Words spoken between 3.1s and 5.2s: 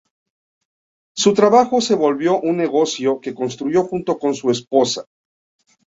que construyó junto con su esposa.